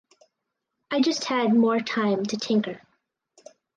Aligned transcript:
I 0.89 0.99
just 0.99 1.25
had 1.25 1.53
more 1.53 1.79
time 1.79 2.23
to 2.25 2.35
tinker. 2.35 2.81